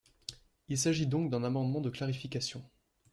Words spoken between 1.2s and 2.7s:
d’un amendement de clarification.